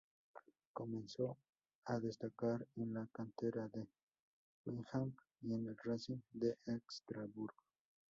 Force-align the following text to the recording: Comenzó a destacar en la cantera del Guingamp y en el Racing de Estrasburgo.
Comenzó 0.73 1.37
a 1.85 1.99
destacar 1.99 2.65
en 2.75 2.95
la 2.95 3.07
cantera 3.13 3.67
del 3.67 3.87
Guingamp 4.65 5.15
y 5.43 5.53
en 5.53 5.67
el 5.67 5.77
Racing 5.77 6.17
de 6.31 6.57
Estrasburgo. 6.65 7.61